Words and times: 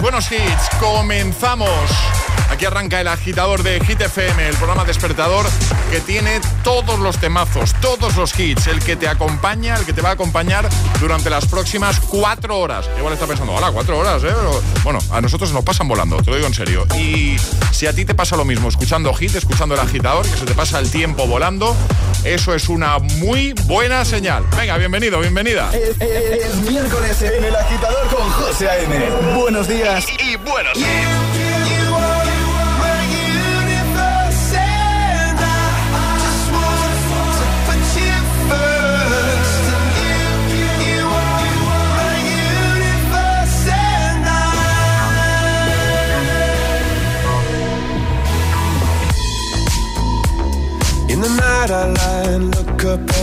buenos 0.00 0.30
hits. 0.32 0.68
Comenzamos. 0.80 1.70
Aquí 2.50 2.64
arranca 2.64 3.00
el 3.00 3.08
agitador 3.08 3.62
de 3.62 3.80
Hit 3.84 4.00
FM, 4.00 4.48
el 4.48 4.56
programa 4.56 4.84
despertador 4.84 5.46
que 5.90 6.00
tiene 6.00 6.40
todos 6.62 6.98
los 6.98 7.18
temazos, 7.18 7.74
todos 7.80 8.16
los 8.16 8.38
hits, 8.38 8.66
el 8.66 8.80
que 8.80 8.96
te 8.96 9.08
acompaña, 9.08 9.76
el 9.76 9.84
que 9.84 9.92
te 9.92 10.02
va 10.02 10.10
a 10.10 10.12
acompañar 10.12 10.68
durante 11.00 11.30
las 11.30 11.46
próximas 11.46 12.00
cuatro 12.00 12.58
horas. 12.58 12.88
Igual 12.98 13.14
está 13.14 13.26
pensando, 13.26 13.52
hola, 13.54 13.72
cuatro 13.72 13.98
horas, 13.98 14.22
¿eh? 14.24 14.34
Bueno, 14.82 14.98
a 15.10 15.20
nosotros 15.20 15.52
nos 15.52 15.64
pasan 15.64 15.88
volando, 15.88 16.16
te 16.22 16.30
lo 16.30 16.36
digo 16.36 16.48
en 16.48 16.54
serio. 16.54 16.86
Y 16.96 17.36
si 17.72 17.86
a 17.86 17.92
ti 17.92 18.04
te 18.04 18.14
pasa 18.14 18.36
lo 18.36 18.44
mismo, 18.44 18.68
escuchando 18.68 19.12
hit, 19.14 19.34
escuchando 19.34 19.74
el 19.74 19.80
agitador, 19.80 20.26
que 20.26 20.36
se 20.36 20.44
te 20.44 20.54
pasa 20.54 20.78
el 20.78 20.90
tiempo 20.90 21.26
volando, 21.26 21.76
eso 22.24 22.54
es 22.54 22.68
una 22.68 22.98
muy 22.98 23.52
buena 23.66 24.04
señal. 24.04 24.44
Venga, 24.56 24.76
bienvenido, 24.78 25.20
bienvenida. 25.20 25.70
Es, 25.74 25.90
es- 26.00 26.46
es 26.46 26.54
miércoles 26.70 27.20
en 27.22 27.44
el 27.44 27.54
agitador 27.54 28.06
con 28.08 28.28
José 28.30 28.68
A.M. 28.68 29.10
Buenos 29.36 29.68
días 29.68 30.06
y, 30.20 30.32
y 30.32 30.36
buenos 30.36 30.76
hits. 30.76 30.84
In 51.12 51.20
the 51.20 51.28
night 51.28 51.70
I 51.70 51.84
lie 51.86 51.90
and 51.90 51.92
look 51.92 52.00
up 52.00 52.13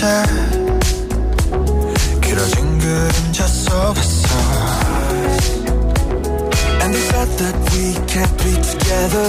채 0.00 0.06
길어진 2.22 2.78
그림자 2.78 3.46
속에서. 3.46 4.28
And 6.80 6.94
they 6.94 7.02
said 7.02 7.28
that 7.36 7.54
we 7.70 7.92
can't 8.06 8.34
be 8.38 8.54
together. 8.62 9.28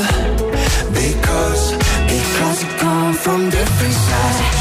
Because, 0.94 1.74
because 2.08 2.64
we 2.64 2.74
come 2.80 3.14
from 3.16 3.50
different 3.50 3.94
sides. 3.94 4.61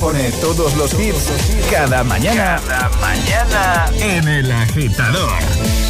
Pone 0.00 0.32
todos 0.40 0.74
los 0.76 0.92
hits 0.94 1.30
cada 1.70 2.02
mañana. 2.02 2.60
Cada 2.66 2.90
mañana 3.00 3.86
en 4.00 4.26
el 4.26 4.50
agitador. 4.50 5.38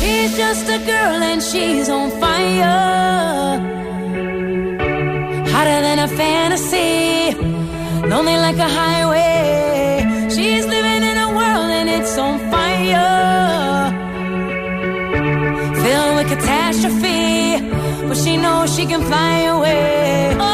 She's 0.01 0.37
just 0.37 0.69
a 0.69 0.79
girl 0.81 1.23
and 1.23 1.43
she's 1.43 1.89
on 1.89 2.11
fire. 2.21 3.59
Hotter 5.51 5.81
than 5.81 5.99
a 5.99 6.09
fantasy. 6.09 7.35
Lonely 8.07 8.37
like 8.37 8.59
a 8.59 8.69
highway. 8.69 10.29
She's 10.29 10.67
living 10.67 11.03
in 11.03 11.17
a 11.17 11.29
world 11.31 11.71
and 11.71 11.89
it's 11.89 12.19
on 12.19 12.39
fire. 12.51 13.91
Filled 15.83 16.17
with 16.17 16.29
catastrophe. 16.29 17.63
But 18.07 18.19
she 18.19 18.37
knows 18.37 18.77
she 18.77 18.85
can 18.85 19.03
fly 19.05 19.39
away. 19.45 20.54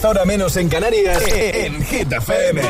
10 0.00 0.10
horas 0.12 0.24
menos 0.24 0.56
en 0.56 0.70
Canarias, 0.70 1.22
e, 1.28 1.50
e, 1.50 1.66
en 1.66 1.82
Hit 1.82 2.10
FM. 2.10 2.62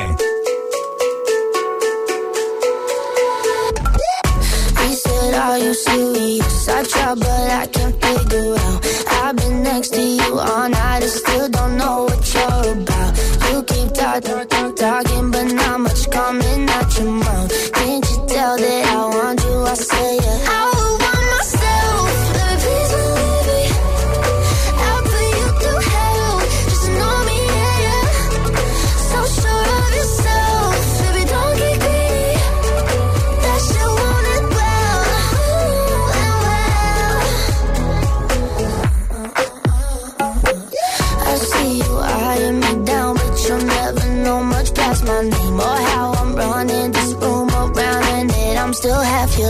Are 5.33 5.59
you 5.59 5.75
serious? 5.75 6.69
I 6.69 6.83
try, 6.83 7.15
but 7.15 7.27
I 7.29 7.67
can't 7.69 8.05
figure 8.05 8.55
out. 8.57 8.87
I've 9.23 9.37
been 9.37 9.63
next 9.63 9.91
to 9.91 10.03
you 10.03 10.39
all 10.41 10.69
night, 10.69 11.03
I 11.03 11.07
still 11.07 11.49
don't 11.51 11.77
know 11.77 12.05
what 12.07 12.35
you're 12.35 12.73
about. 12.83 13.19
You 13.53 13.63
keep 13.63 13.95
talking, 13.95 15.31
but 15.31 15.53
not 15.55 15.81
much 15.81 16.11
coming 16.11 16.69
out 16.69 16.99
your 16.99 17.13
mouth. 17.13 17.73
Can't 17.73 18.11
you 18.11 18.27
tell 18.27 18.57
that 18.57 18.87
I 18.87 19.07
want 19.07 19.41
you? 19.41 19.63
I 19.63 19.75
say 19.75 20.17
yeah. 20.17 20.80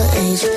I 0.03 0.50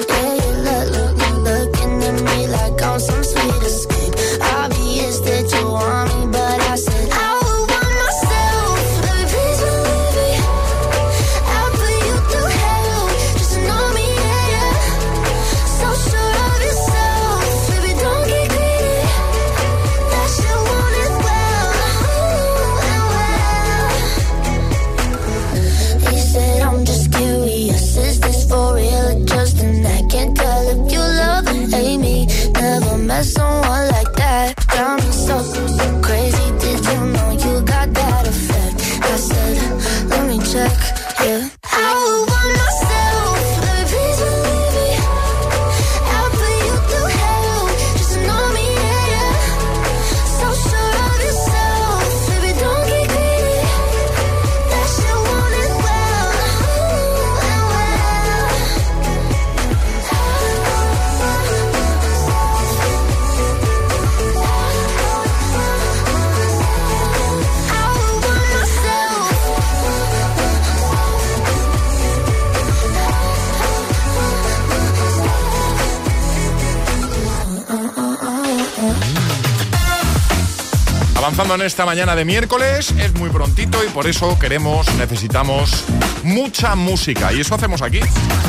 esta 81.73 81.85
mañana 81.87 82.15
de 82.15 82.23
miércoles. 82.23 82.93
Es 82.99 83.15
muy 83.15 83.31
prontito 83.31 83.83
y 83.83 83.87
por 83.87 84.05
eso 84.05 84.37
queremos, 84.37 84.93
necesitamos 84.93 85.85
mucha 86.21 86.75
música. 86.75 87.33
Y 87.33 87.41
eso 87.41 87.55
hacemos 87.55 87.81
aquí. 87.81 87.99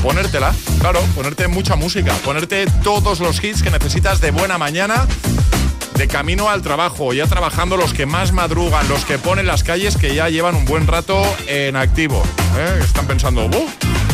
Ponértela, 0.02 0.54
claro, 0.78 1.00
ponerte 1.14 1.48
mucha 1.48 1.74
música. 1.74 2.12
Ponerte 2.22 2.66
todos 2.82 3.20
los 3.20 3.42
hits 3.42 3.62
que 3.62 3.70
necesitas 3.70 4.20
de 4.20 4.30
buena 4.30 4.58
mañana. 4.58 5.06
De 5.94 6.06
camino 6.06 6.50
al 6.50 6.60
trabajo, 6.60 7.14
ya 7.14 7.26
trabajando 7.26 7.78
los 7.78 7.94
que 7.94 8.04
más 8.04 8.32
madrugan, 8.32 8.86
los 8.88 9.06
que 9.06 9.16
ponen 9.16 9.46
las 9.46 9.62
calles 9.62 9.96
que 9.96 10.14
ya 10.14 10.28
llevan 10.28 10.54
un 10.54 10.66
buen 10.66 10.86
rato 10.86 11.22
en 11.46 11.76
activo. 11.76 12.22
¿Eh? 12.58 12.80
Están 12.82 13.06
pensando, 13.06 13.48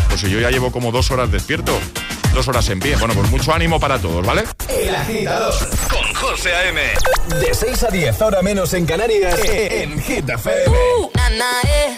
pues 0.08 0.20
si 0.20 0.30
yo 0.30 0.38
ya 0.38 0.50
llevo 0.50 0.70
como 0.70 0.92
dos 0.92 1.10
horas 1.10 1.32
despierto, 1.32 1.76
dos 2.32 2.46
horas 2.46 2.68
en 2.68 2.78
pie. 2.78 2.94
Bueno, 2.94 3.14
pues 3.14 3.28
mucho 3.28 3.52
ánimo 3.52 3.80
para 3.80 3.98
todos, 3.98 4.24
¿vale? 4.24 4.44
El 4.68 4.94
agitador 4.94 5.54
con 5.88 6.09
José 6.20 6.52
A.M. 6.54 6.80
De 7.40 7.54
6 7.54 7.82
a 7.84 7.88
10, 7.88 8.20
ahora 8.22 8.42
menos 8.42 8.74
en 8.74 8.84
Canarias, 8.86 9.38
en 9.44 9.98
Hit 10.00 10.28
FM. 10.28 10.76
Na, 11.38 11.60
eh. 11.64 11.96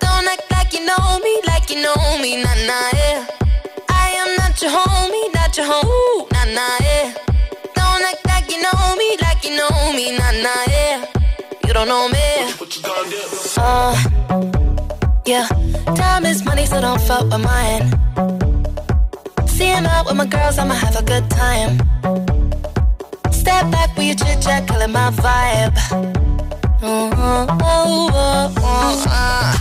Don't 0.00 0.26
act 0.28 0.50
like 0.50 0.72
you 0.76 0.84
know 0.84 1.18
me, 1.22 1.40
like 1.46 1.70
you 1.72 1.80
know 1.82 2.18
me, 2.18 2.42
na, 2.42 2.54
na, 2.66 2.88
eh. 2.92 3.24
I 3.88 4.10
am 4.18 4.36
not 4.36 4.60
your 4.60 4.70
homie, 4.72 5.32
not 5.34 5.56
your 5.56 5.66
home. 5.66 5.86
Ooh, 5.86 6.26
na, 6.32 6.44
na, 6.46 6.66
eh. 6.80 7.14
Don't 7.74 8.04
act 8.04 8.26
like 8.26 8.50
you 8.50 8.62
know 8.62 8.96
me, 8.96 9.16
like 9.20 9.44
you 9.44 9.56
know 9.56 9.92
me, 9.92 10.16
na, 10.16 10.30
na, 10.32 10.54
eh. 10.68 11.04
You 11.66 11.74
don't 11.74 11.86
know 11.86 12.08
me. 12.08 12.52
What 12.58 12.74
you 12.76 12.82
gonna 12.82 13.10
do? 13.10 13.16
Uh, 13.58 13.94
yeah. 15.26 15.46
Time 15.94 16.24
is 16.24 16.44
money, 16.44 16.66
so 16.66 16.80
don't 16.80 17.00
fuck 17.02 17.24
with 17.30 17.40
mine. 17.44 17.92
Seeing 19.46 19.86
out 19.86 20.06
with 20.06 20.16
my 20.16 20.26
girls, 20.26 20.58
I'ma 20.58 20.74
have 20.74 20.96
a 20.96 21.02
good 21.04 21.30
time. 21.30 21.78
Step 23.52 23.70
back 23.70 23.96
with 23.98 24.06
your 24.06 24.16
chit 24.16 24.40
chat, 24.40 24.66
killing 24.66 24.92
my 24.92 25.10
vibe. 25.10 25.74
Mm-hmm. 26.80 27.58
Oh, 27.62 28.08
oh, 28.14 28.54
oh, 28.56 29.04
uh. 29.08 29.52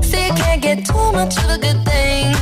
See, 0.00 0.28
can't 0.40 0.62
get 0.62 0.86
too 0.86 1.12
much 1.12 1.36
of 1.38 1.50
a 1.50 1.58
good 1.58 1.84
thing. 1.84 2.34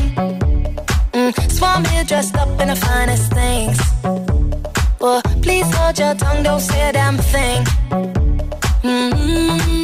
Mm, 1.15 1.33
Swan 1.51 1.87
here 1.87 2.05
dressed 2.05 2.37
up 2.37 2.61
in 2.61 2.69
the 2.69 2.77
finest 2.77 3.33
things. 3.33 3.79
Well, 5.01 5.23
please 5.41 5.75
hold 5.75 5.99
your 5.99 6.15
tongue, 6.15 6.43
don't 6.43 6.61
say 6.61 6.91
a 6.91 6.93
damn 6.93 7.17
thing. 7.17 7.65
Mm-hmm 8.83 9.84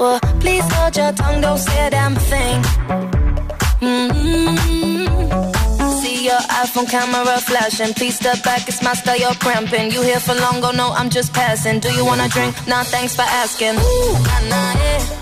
Well, 0.00 0.18
please 0.40 0.64
hold 0.72 0.96
your 0.96 1.12
tongue, 1.12 1.40
don't 1.42 1.58
say 1.58 1.86
a 1.86 1.90
damn 1.90 2.16
thing. 2.16 2.62
Mm-hmm 3.80 5.00
your 6.30 6.38
iPhone 6.62 6.88
camera 6.88 7.38
flashing. 7.40 7.94
Please 7.94 8.16
step 8.16 8.42
back, 8.44 8.68
it's 8.68 8.82
my 8.82 8.94
style, 8.94 9.18
you're 9.18 9.34
cramping. 9.34 9.90
You 9.90 10.02
here 10.02 10.20
for 10.20 10.34
long, 10.34 10.62
oh 10.62 10.70
no, 10.70 10.92
I'm 10.92 11.10
just 11.10 11.32
passing. 11.32 11.80
Do 11.80 11.92
you 11.92 12.04
wanna 12.04 12.28
drink? 12.28 12.54
Nah, 12.66 12.84
thanks 12.84 13.14
for 13.14 13.22
asking. 13.22 13.76
Ooh, 13.76 14.12
nah, 14.12 14.40
nah, 14.48 14.72
yeah. 14.74 15.19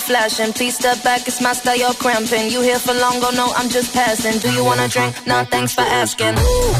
Flashing. 0.00 0.52
Please 0.52 0.76
step 0.76 1.02
back, 1.02 1.26
it's 1.28 1.40
my 1.40 1.52
style, 1.52 1.76
you're 1.76 1.94
cramping. 1.94 2.50
You 2.50 2.62
here 2.62 2.78
for 2.78 2.94
long, 2.94 3.20
go 3.20 3.30
no, 3.30 3.52
I'm 3.56 3.68
just 3.68 3.94
passing. 3.94 4.38
Do 4.40 4.50
you 4.52 4.64
wanna 4.64 4.88
drink? 4.88 5.14
Nah, 5.26 5.44
thanks 5.44 5.74
for 5.74 5.82
asking. 5.82 6.36
You. 6.36 6.74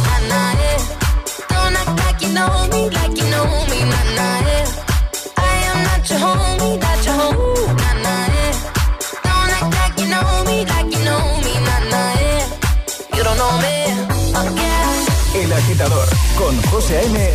El 15.34 15.52
agitador 15.52 16.08
con 16.36 16.60
José 16.70 16.98
A.M. 16.98 17.30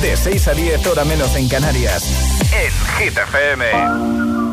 De 0.00 0.16
6 0.16 0.48
a 0.48 0.52
10, 0.52 0.86
hora 0.86 1.04
menos 1.04 1.34
en 1.34 1.48
Canarias. 1.48 2.04
En. 2.52 4.51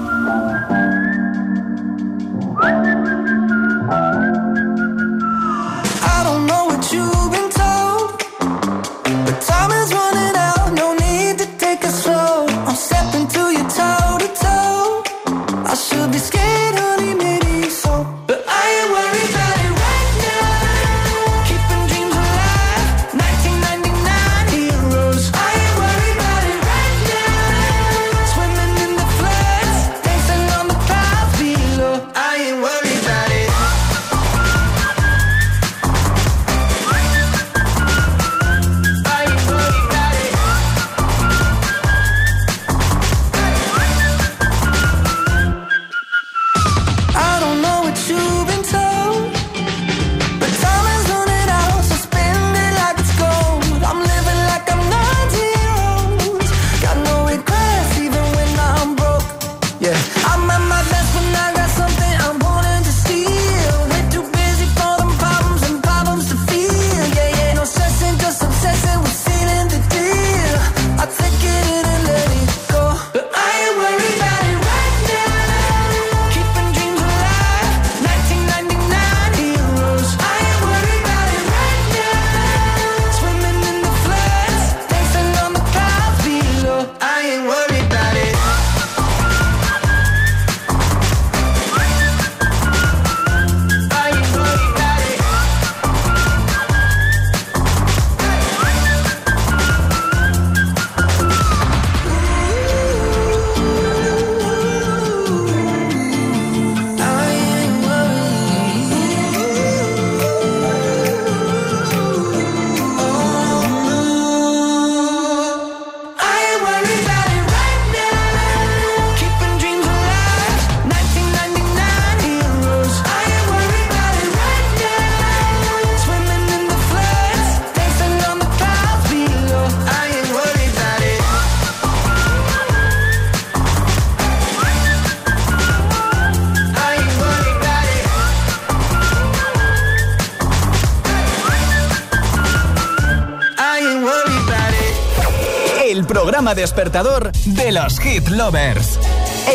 Despertador 146.56 147.32
de 147.46 147.72
los 147.72 148.00
hit 148.00 148.28
lovers. 148.30 149.00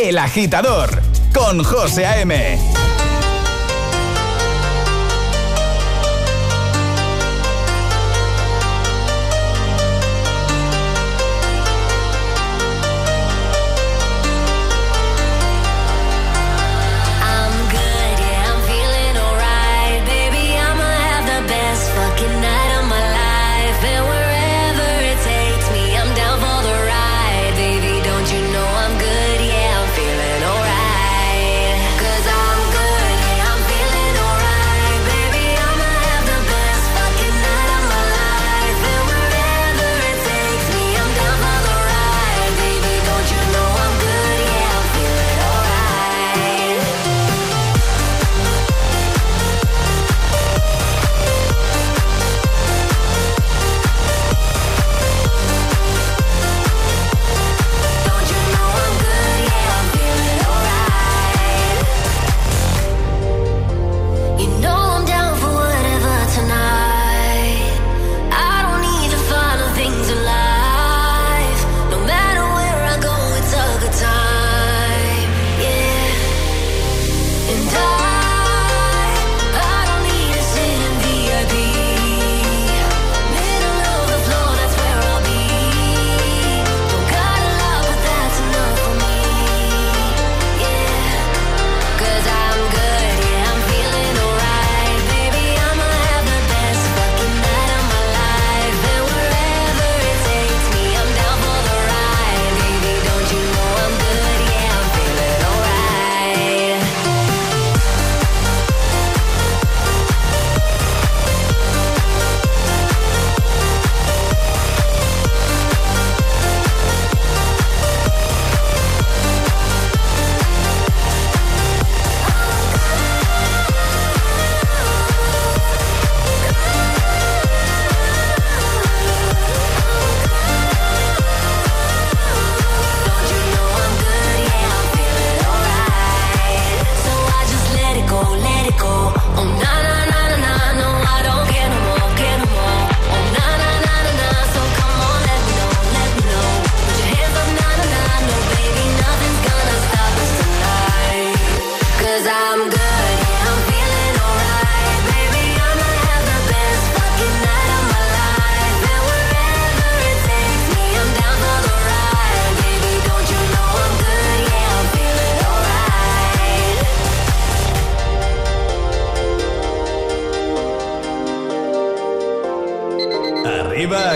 El 0.03 0.19
agitador 0.19 0.91
con 1.33 1.63
José 1.63 2.07
A.M. 2.07 2.59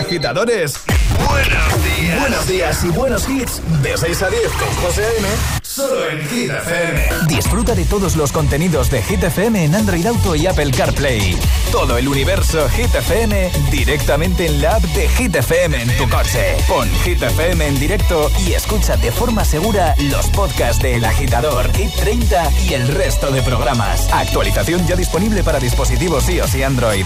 agitadores. 0.09 0.73
Buenos 1.27 1.83
días. 1.83 2.19
Buenos 2.19 2.47
días 2.47 2.83
y 2.83 2.87
buenos 2.87 3.29
hits. 3.29 3.61
De 3.83 3.95
6 3.95 4.23
a 4.23 4.29
10 4.31 4.41
con 4.53 4.75
José 4.83 5.05
A.M. 5.05 5.27
Solo 5.61 6.09
en 6.09 6.27
Hit 6.27 6.49
FM. 6.49 7.09
Disfruta 7.27 7.75
de 7.75 7.85
todos 7.85 8.15
los 8.15 8.31
contenidos 8.31 8.89
de 8.89 9.03
Hit 9.03 9.23
FM 9.23 9.65
en 9.65 9.75
Android 9.75 10.03
Auto 10.07 10.35
y 10.35 10.47
Apple 10.47 10.71
CarPlay. 10.71 11.37
Todo 11.71 11.99
el 11.99 12.07
universo 12.07 12.67
Hit 12.69 12.95
FM 12.95 13.51
directamente 13.69 14.47
en 14.47 14.63
la 14.63 14.77
app 14.77 14.81
de 14.81 15.07
Hit 15.09 15.35
FM 15.35 15.79
en 15.79 15.95
tu 15.95 16.09
coche. 16.09 16.57
Pon 16.67 16.89
Hit 17.03 17.21
FM 17.21 17.67
en 17.67 17.79
directo 17.79 18.31
y 18.47 18.53
escucha 18.53 18.97
de 18.97 19.11
forma 19.11 19.45
segura 19.45 19.93
los 20.09 20.25
podcasts 20.31 20.81
de 20.81 20.95
El 20.95 21.05
Agitador, 21.05 21.71
Hit 21.73 21.93
30 21.93 22.51
y 22.67 22.73
el 22.73 22.87
resto 22.87 23.29
de 23.29 23.43
programas. 23.43 24.11
Actualización 24.11 24.87
ya 24.87 24.95
disponible 24.95 25.43
para 25.43 25.59
dispositivos 25.59 26.27
iOS 26.29 26.55
y 26.55 26.63
Android. 26.63 27.05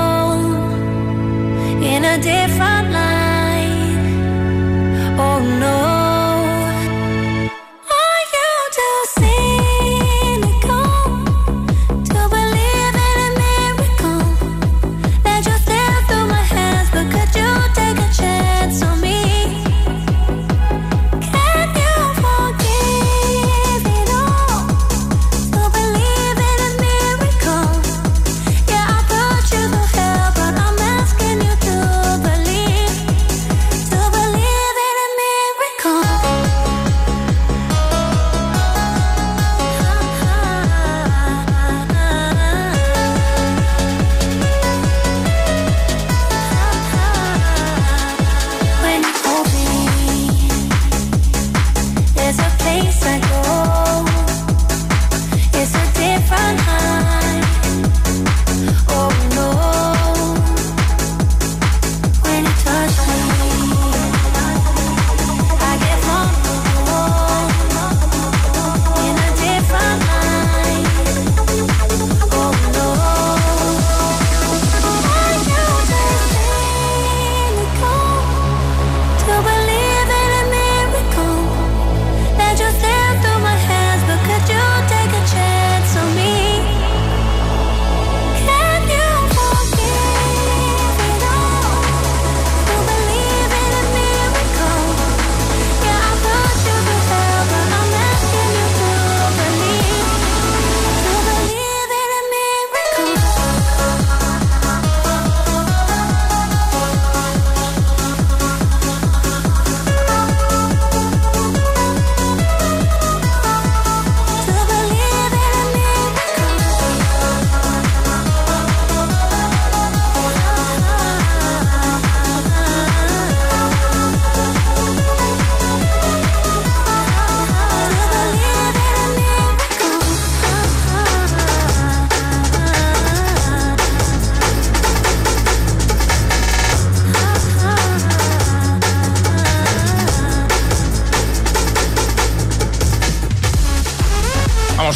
In 1.83 2.05
a 2.05 2.17
different 2.17 2.91
light. 2.91 3.97
Oh 5.17 5.39
no. 5.59 5.90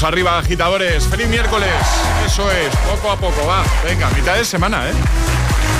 Arriba, 0.07 0.37
agitadores. 0.37 1.05
Feliz 1.07 1.27
miércoles. 1.27 1.69
Eso 2.25 2.49
es, 2.51 2.75
poco 2.77 3.11
a 3.11 3.17
poco, 3.17 3.45
va. 3.47 3.63
Venga, 3.83 4.09
mitad 4.11 4.35
de 4.35 4.45
semana, 4.45 4.89
¿eh? 4.89 4.93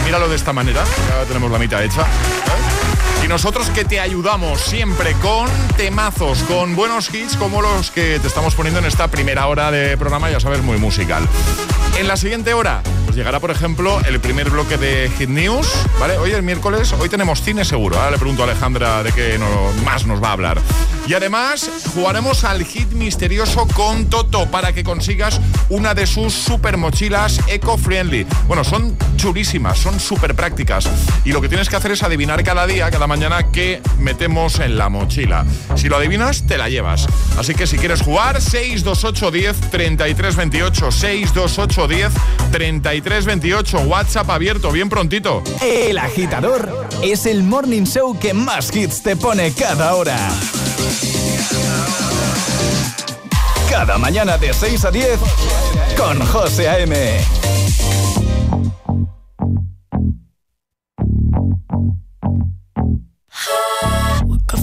Míralo 0.03 0.27
de 0.27 0.35
esta 0.35 0.53
manera. 0.53 0.83
Ya 1.09 1.25
tenemos 1.25 1.51
la 1.51 1.59
mitad 1.59 1.83
hecha. 1.83 2.01
¿eh? 2.01 3.25
Y 3.25 3.27
nosotros 3.27 3.69
que 3.71 3.85
te 3.85 3.99
ayudamos 3.99 4.61
siempre 4.61 5.13
con 5.13 5.49
temazos, 5.77 6.43
con 6.43 6.75
buenos 6.75 7.13
hits 7.13 7.37
como 7.37 7.61
los 7.61 7.89
que 7.89 8.19
te 8.19 8.27
estamos 8.27 8.53
poniendo 8.55 8.79
en 8.79 8.85
esta 8.85 9.07
primera 9.07 9.47
hora 9.47 9.71
de 9.71 9.97
programa, 9.97 10.29
ya 10.29 10.39
sabes, 10.39 10.61
muy 10.61 10.77
musical. 10.77 11.27
En 11.97 12.07
la 12.07 12.17
siguiente 12.17 12.53
hora, 12.53 12.83
pues 13.05 13.15
llegará, 13.15 13.39
por 13.39 13.51
ejemplo, 13.51 13.99
el 14.07 14.19
primer 14.19 14.49
bloque 14.49 14.77
de 14.77 15.09
Hit 15.17 15.29
News, 15.29 15.67
¿vale? 15.99 16.17
Hoy 16.17 16.31
es 16.31 16.43
miércoles, 16.43 16.93
hoy 16.93 17.09
tenemos 17.09 17.41
cine 17.41 17.65
seguro. 17.65 17.97
Ahora 17.97 18.11
le 18.11 18.17
pregunto 18.17 18.43
a 18.43 18.45
Alejandra 18.45 19.01
de 19.01 19.11
qué 19.11 19.39
más 19.83 20.05
nos 20.05 20.21
va 20.21 20.29
a 20.29 20.33
hablar. 20.33 20.61
Y 21.07 21.13
además, 21.13 21.69
jugaremos 21.93 22.43
al 22.43 22.65
hit 22.65 22.91
misterioso 22.93 23.67
con 23.67 24.05
Toto 24.09 24.49
para 24.49 24.73
que 24.73 24.83
consigas 24.83 25.39
una 25.69 25.93
de 25.93 26.07
sus 26.07 26.33
super 26.33 26.77
mochilas 26.77 27.39
eco-friendly. 27.47 28.25
Bueno, 28.47 28.63
son 28.63 28.97
chulísimas, 29.15 29.77
son 29.77 29.99
súper 29.99 30.33
prácticas. 30.33 30.89
Y 31.23 31.31
lo 31.31 31.41
que 31.41 31.49
tienes 31.49 31.69
que 31.69 31.75
hacer 31.75 31.91
es 31.91 32.01
adivinar 32.01 32.43
cada 32.43 32.65
día, 32.65 32.89
cada 32.89 33.05
mañana, 33.05 33.51
qué 33.51 33.81
metemos 33.99 34.59
en 34.59 34.77
la 34.77 34.89
mochila. 34.89 35.45
Si 35.75 35.89
lo 35.89 35.97
adivinas, 35.97 36.47
te 36.47 36.57
la 36.57 36.69
llevas. 36.69 37.07
Así 37.37 37.53
que 37.53 37.67
si 37.67 37.77
quieres 37.77 38.01
jugar, 38.01 38.41
628 38.41 39.31
10 39.31 39.61
33 39.69 40.35
28, 40.35 40.91
628 40.91 41.87
10 41.87 42.13
33 42.51 43.25
28, 43.25 43.79
WhatsApp 43.81 44.29
abierto, 44.31 44.71
bien 44.71 44.89
prontito. 44.89 45.43
El 45.61 45.99
agitador 45.99 46.87
es 47.03 47.27
el 47.27 47.43
morning 47.43 47.83
show 47.83 48.17
que 48.17 48.33
más 48.33 48.75
hits 48.75 49.03
te 49.03 49.15
pone 49.15 49.51
cada 49.53 49.93
hora. 49.93 50.17
Cada 53.77 53.97
mañana 53.97 54.37
de 54.37 54.53
6 54.53 54.85
a 54.85 54.89
10 54.89 55.19
con 55.97 56.17
José 56.27 56.69
A.M. 56.69 56.95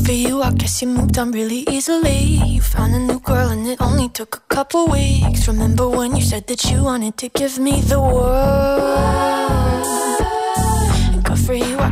For 0.04 0.12
you, 0.12 0.42
I 0.42 0.50
guess 0.52 0.80
you 0.80 0.88
moved 0.88 1.18
on 1.18 1.30
really 1.30 1.64
easily. 1.68 2.40
You 2.46 2.62
found 2.62 2.94
a 2.94 2.98
new 2.98 3.20
girl 3.20 3.50
and 3.50 3.66
it 3.66 3.82
only 3.82 4.08
took 4.08 4.36
a 4.36 4.54
couple 4.54 4.86
weeks. 4.86 5.46
Remember 5.46 5.86
when 5.88 6.16
you 6.16 6.22
said 6.22 6.46
that 6.46 6.64
you 6.70 6.82
wanted 6.82 7.18
to 7.18 7.28
give 7.28 7.58
me 7.58 7.82
the 7.82 8.00
world? 8.00 9.71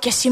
guess 0.00 0.24
you 0.24 0.30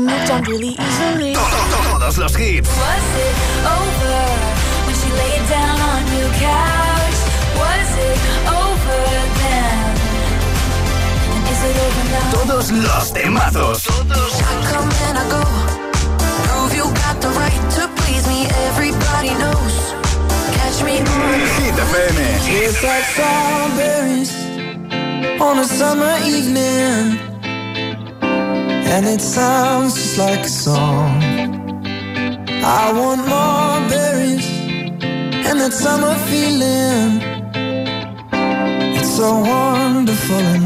so 39.16 39.32
wonderful 39.40 40.65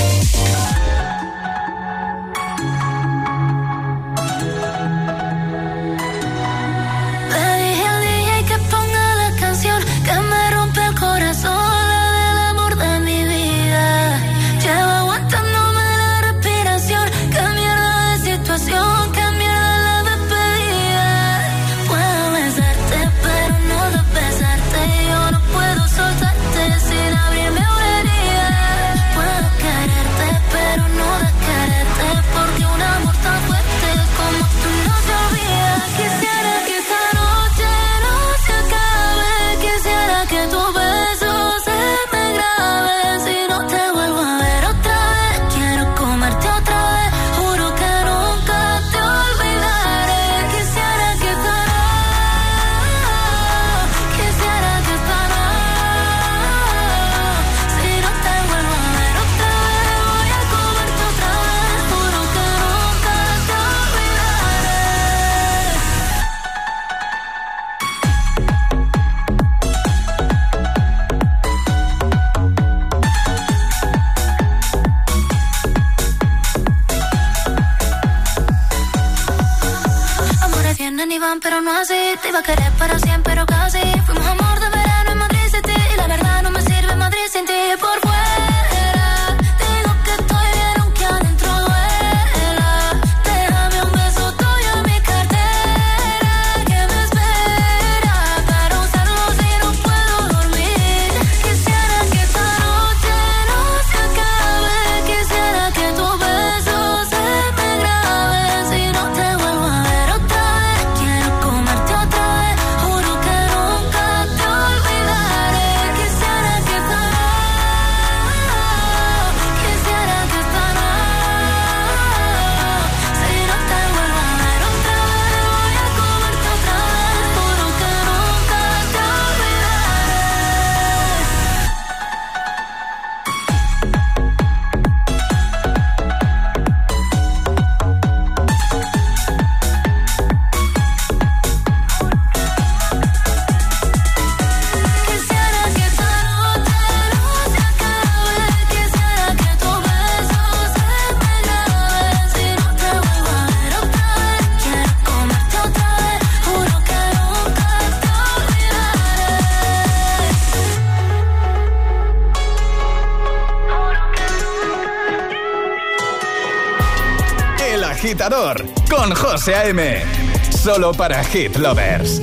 con 168.89 169.13
José 169.13 169.53
A.M. 169.53 170.01
Solo 170.49 170.91
para 170.91 171.23
Hit 171.23 171.55
Lovers. 171.57 172.19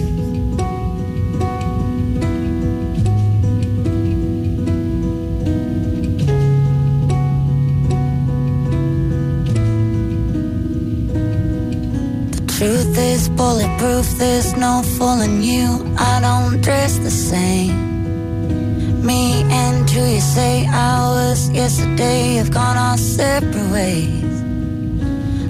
Truth 12.59 12.99
is 12.99 13.29
bulletproof, 13.29 14.19
there's 14.19 14.57
no 14.57 14.83
fooling 14.83 15.43
you. 15.43 15.95
I 15.97 16.19
don't 16.21 16.61
dress 16.61 16.99
the 16.99 17.11
same. 17.11 19.07
Me 19.07 19.45
and 19.49 19.89
you, 19.93 20.03
you 20.03 20.21
say 20.21 20.67
hours 20.67 21.49
yesterday 21.51 22.35
have 22.35 22.51
gone 22.51 22.77
our 22.77 22.99
separate 22.99 23.71
ways. 23.71 24.48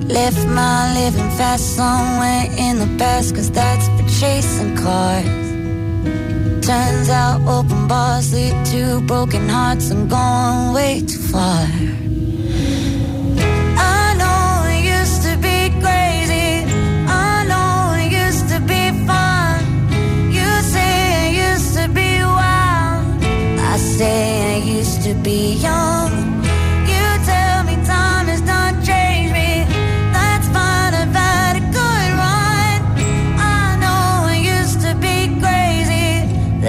Left 0.09 0.47
my 0.49 0.95
living 0.95 1.31
fast 1.37 1.77
somewhere 1.77 2.47
in 2.57 2.79
the 2.79 2.89
past, 2.99 3.35
cause 3.35 3.51
that's 3.51 3.87
for 3.89 4.09
chasing 4.21 4.75
cars. 4.75 5.27
Turns 6.67 7.11
out 7.11 7.41
open 7.47 7.87
bars 7.89 8.33
lead 8.33 8.57
to 8.67 9.03
broken 9.03 9.49
hearts. 9.49 9.91
I'm 9.91 10.09
going 10.09 10.73
way 10.73 11.03
too 11.03 11.19
far. 11.19 11.67
I 13.77 14.15
know 14.21 14.65
it 14.75 14.83
used 14.99 15.23
to 15.29 15.37
be 15.37 15.59
crazy. 15.85 16.65
I 17.07 17.45
know 17.51 17.95
it 18.03 18.11
used 18.11 18.49
to 18.49 18.61
be 18.61 18.83
fun. 19.07 19.61
You 20.33 20.49
say 20.73 20.93
I 21.25 21.53
used 21.53 21.75
to 21.75 21.87
be 21.89 22.21
wild. 22.23 23.25
I 23.61 23.77
say 23.77 24.55
I 24.55 24.59
used 24.65 25.03
to 25.03 25.15
be 25.15 25.55
young. 25.55 26.28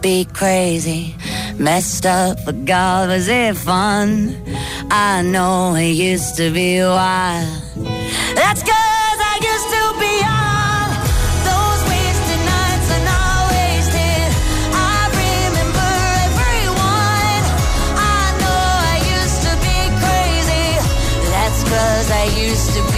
be 0.00 0.24
crazy, 0.26 1.14
messed 1.58 2.06
up, 2.06 2.38
but 2.44 2.64
God, 2.64 3.08
was 3.08 3.28
it 3.28 3.56
fun? 3.56 4.36
I 4.90 5.22
know 5.22 5.74
it 5.74 5.92
used 5.92 6.36
to 6.36 6.50
be 6.50 6.80
wild. 6.80 7.48
That's 8.34 8.62
cause 8.62 9.20
I 9.32 9.36
used 9.52 9.68
to 9.76 9.84
be 10.02 10.14
all. 10.38 10.88
Those 11.48 11.80
wasted 11.90 12.42
nights 12.52 12.88
and 12.96 13.06
all 13.18 13.44
wasted. 13.56 14.28
I 14.72 15.00
remember 15.22 15.90
everyone. 16.26 17.42
I 17.96 18.24
know 18.42 18.62
I 18.92 18.96
used 19.18 19.40
to 19.48 19.52
be 19.66 19.78
crazy. 20.02 20.68
That's 21.32 21.60
I 22.10 22.24
used 22.36 22.70
to 22.74 22.82
be 22.92 22.97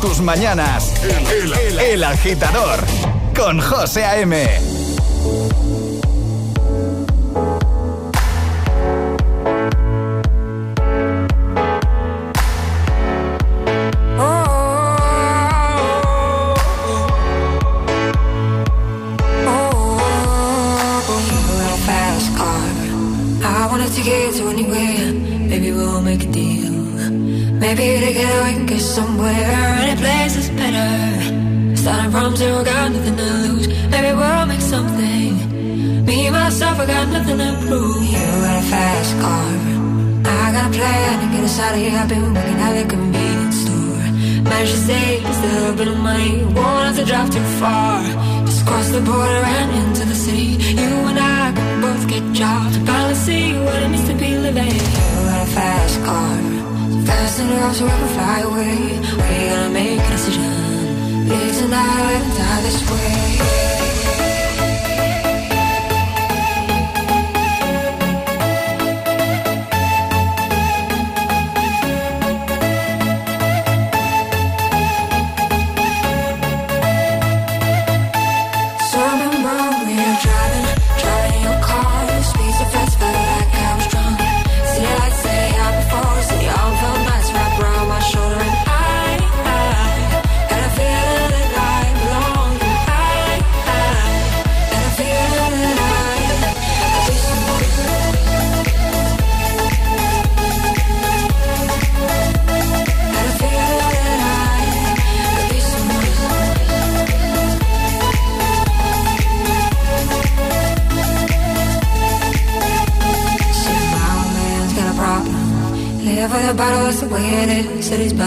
Tus 0.00 0.20
mañanas. 0.20 0.92
El, 1.80 2.04
agitador 2.04 2.84
con 3.34 3.60
José 3.60 4.04
A.M. 4.04 4.65
the 48.96 49.02
border 49.10 49.42
and 49.56 49.70
into 49.80 50.04
the 50.06 50.14
city. 50.14 50.56
You 50.80 50.90
and 51.10 51.18
I 51.18 51.52
can 51.52 51.80
both 51.82 52.08
get 52.08 52.22
jobs. 52.32 52.76
Finally 52.88 53.14
see 53.14 53.52
what 53.52 53.82
it 53.82 53.88
means 53.90 54.08
to 54.08 54.14
be 54.14 54.38
living. 54.38 54.72
You 54.72 55.20
got 55.30 55.42
a 55.46 55.50
fast 55.56 55.96
car. 56.06 56.36
Fast 57.08 57.40
enough 57.40 57.76
so 57.76 57.84
we 57.84 57.90
can 57.90 58.08
fly 58.16 58.38
away. 58.48 58.78
We 59.20 59.34
gotta 59.50 59.70
make 59.70 60.00
a 60.00 60.10
decision. 60.16 61.28
Live 61.28 61.54
tonight 61.60 62.22
and 62.24 62.36
die 62.38 62.60
this 62.66 62.80
way. 62.90 64.25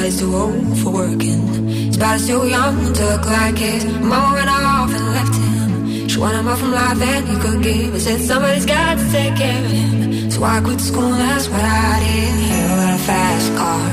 Body's 0.09 0.21
too 0.21 0.35
old 0.35 0.77
for 0.79 0.91
working. 0.91 1.41
His 1.67 1.97
body's 1.97 2.27
too 2.27 2.47
young 2.47 2.93
to 2.93 3.03
look 3.05 3.25
like 3.25 3.57
his. 3.57 3.85
Mom 3.85 4.33
went 4.33 4.49
off 4.49 4.89
and 4.89 5.05
left 5.13 5.35
him 5.35 5.49
want 6.19 6.43
more 6.43 6.55
from 6.57 6.71
life 6.71 6.97
than 6.99 7.27
you 7.31 7.37
could 7.39 7.63
give. 7.63 7.95
I 7.95 7.97
said 7.99 8.19
somebody's 8.19 8.65
got 8.65 8.97
to 8.97 9.05
take 9.11 9.35
care 9.37 9.63
of 9.65 9.71
him. 9.71 10.31
So 10.31 10.43
I 10.43 10.59
quit 10.61 10.81
school, 10.81 11.11
that's 11.11 11.47
what 11.47 11.61
I 11.61 11.93
did. 12.03 12.33
You 12.51 12.67
got 12.81 12.93
a 12.99 13.01
fast 13.09 13.49
car. 13.59 13.85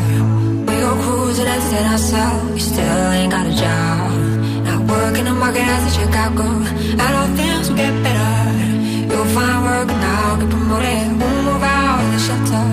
We 0.66 0.74
go 0.84 0.92
cruising, 1.04 1.46
entertain 1.46 1.86
ourselves. 1.94 2.50
You 2.56 2.64
still 2.72 3.10
ain't 3.16 3.30
got 3.30 3.46
a 3.46 3.54
job. 3.64 4.10
Not 4.66 4.80
working 4.90 5.24
the 5.26 5.34
market 5.42 5.66
as 5.74 5.82
a 5.90 5.92
Chicago. 6.00 6.46
And 7.02 7.12
all 7.18 7.30
things 7.40 7.68
will 7.68 7.76
get 7.76 7.94
better. 8.02 8.34
You'll 9.10 9.30
find 9.36 9.58
work 9.68 9.88
now, 9.88 10.36
get 10.40 10.50
promoted. 10.50 11.06
We'll 11.20 11.42
move 11.48 11.62
out 11.62 12.00
of 12.04 12.10
the 12.14 12.20
shelter. 12.26 12.66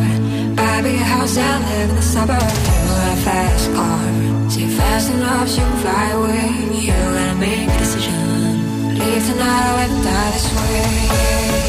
Buy 0.57 0.79
a 0.79 0.83
big 0.83 0.99
house 1.11 1.37
and 1.37 1.63
live 1.69 1.89
in 1.89 1.95
the 1.95 2.07
suburbs. 2.15 2.82
Fast 3.23 3.71
car. 3.73 4.49
See 4.49 4.67
fast 4.67 5.09
enough, 5.11 5.49
you 5.49 5.63
can 5.63 5.77
fly 5.81 6.09
away. 6.11 6.49
You 6.77 6.87
gotta 6.87 7.35
make 7.39 7.69
a 7.69 7.77
decision. 7.77 8.97
Leave 8.99 9.25
tonight 9.25 9.65
or 9.69 9.75
let 9.79 10.03
die 10.03 10.31
this 10.31 10.47
way. 10.55 11.62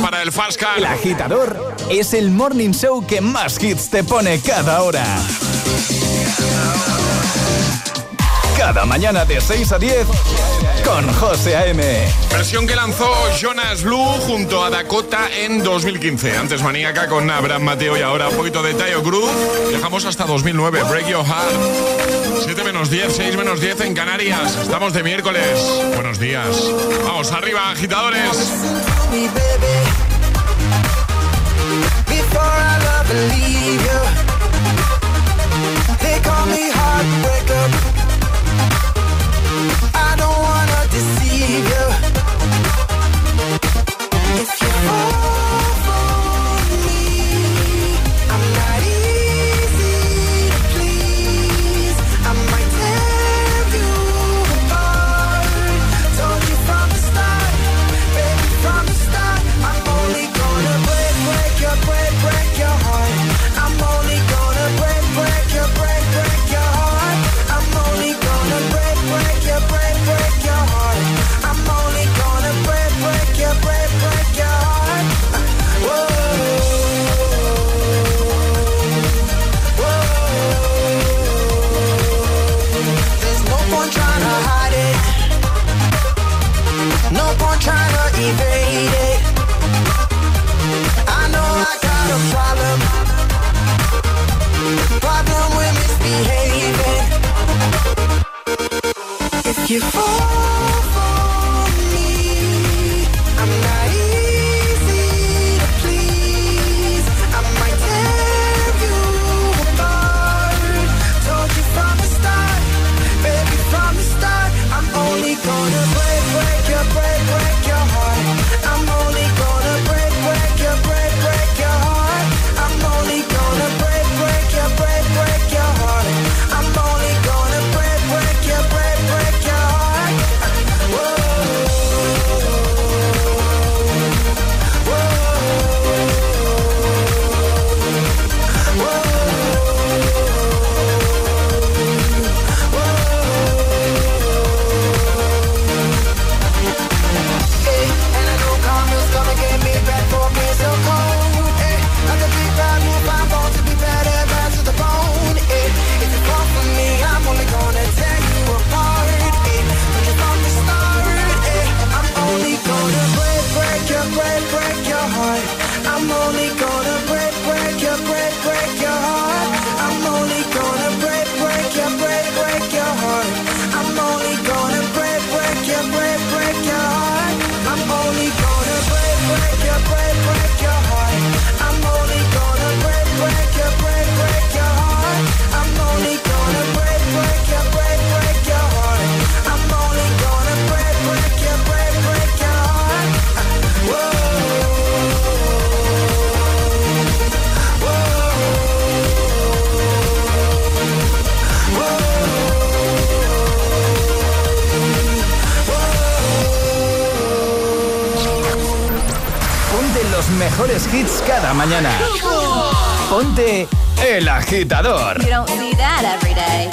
Para 0.00 0.22
el 0.22 0.32
Fast 0.32 0.62
El 0.76 0.86
agitador 0.86 1.76
es 1.90 2.14
el 2.14 2.30
morning 2.30 2.70
show 2.70 3.06
que 3.06 3.20
más 3.20 3.62
hits 3.62 3.90
te 3.90 4.02
pone 4.02 4.40
cada 4.40 4.82
hora. 4.82 5.04
Cada 8.56 8.86
mañana 8.86 9.26
de 9.26 9.38
6 9.38 9.72
a 9.72 9.78
10 9.78 10.06
con 10.82 11.12
José 11.12 11.56
A.M. 11.56 11.82
Versión 12.30 12.66
que 12.66 12.74
lanzó 12.74 13.12
Jonas 13.38 13.82
Blue 13.82 14.02
junto 14.26 14.64
a 14.64 14.70
Dakota 14.70 15.28
en 15.30 15.62
2015. 15.62 16.38
Antes 16.38 16.62
Maníaca 16.62 17.08
con 17.08 17.30
Abraham 17.30 17.62
Mateo 17.62 17.98
y 17.98 18.00
ahora 18.00 18.28
un 18.28 18.36
poquito 18.36 18.62
de 18.62 18.72
Tayo 18.72 19.02
Cruz. 19.02 19.30
Dejamos 19.70 20.06
hasta 20.06 20.24
2009, 20.24 20.84
Break 20.88 21.08
Your 21.08 21.24
Heart. 21.26 22.44
7 22.44 22.64
menos 22.64 22.88
10, 22.88 23.14
6 23.14 23.36
menos 23.36 23.60
10 23.60 23.80
en 23.82 23.94
Canarias. 23.94 24.56
Estamos 24.62 24.94
de 24.94 25.02
miércoles. 25.02 25.82
Buenos 25.94 26.18
días. 26.18 26.46
Vamos 27.04 27.30
arriba, 27.32 27.70
agitadores. 27.70 28.99
Me, 29.10 29.26
baby. 29.26 30.09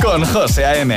Con 0.01 0.25
José 0.25 0.65
A.M. 0.65 0.96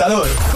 agitador 0.00 0.49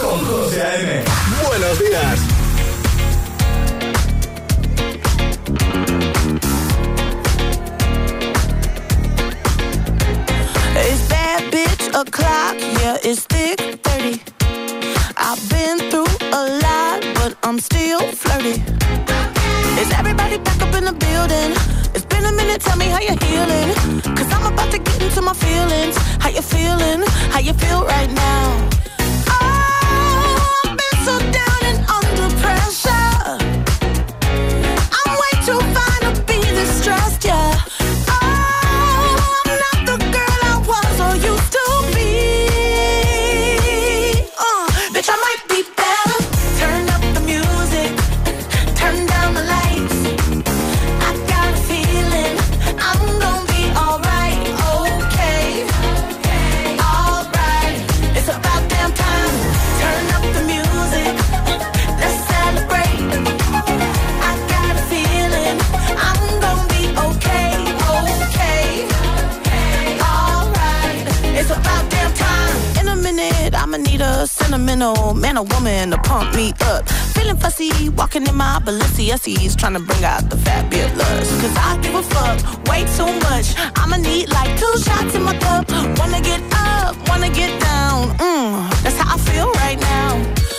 D's 79.45 79.55
trying 79.55 79.73
to 79.73 79.79
bring 79.79 80.03
out 80.03 80.27
the 80.27 80.37
fabulous. 80.37 81.29
Cause 81.41 81.55
I 81.55 81.77
give 81.83 81.93
a 81.93 82.01
fuck 82.01 82.67
way 82.67 82.81
too 82.97 83.11
much. 83.29 83.53
I'ma 83.75 83.97
need 83.97 84.29
like 84.29 84.49
two 84.59 84.73
shots 84.79 85.13
in 85.13 85.21
my 85.21 85.37
cup. 85.37 85.69
Wanna 85.99 86.21
get 86.21 86.41
up, 86.51 86.95
wanna 87.07 87.29
get 87.29 87.51
down. 87.61 88.17
Mmm, 88.17 88.83
that's 88.83 88.97
how 88.97 89.13
I 89.13 89.17
feel 89.19 89.51
right 89.63 89.79
now. 89.79 90.54